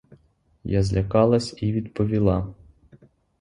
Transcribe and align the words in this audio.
Я 0.63 0.83
злякалась 0.83 1.55
і 1.63 1.71
відповіла. 1.73 2.53